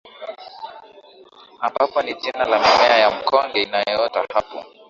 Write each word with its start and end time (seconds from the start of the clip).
ambapo 1.59 2.01
ni 2.01 2.13
jina 2.15 2.45
la 2.45 2.59
mimea 2.59 2.97
ya 2.97 3.09
mkonge 3.11 3.61
inayoota 3.63 4.25
hapo 4.33 4.65